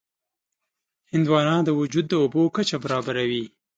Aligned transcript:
هندوانه 1.11 1.55
د 1.63 1.69
وجود 1.79 2.05
د 2.09 2.13
اوبو 2.23 2.41
کچه 2.55 2.75
برابروي. 2.83 3.45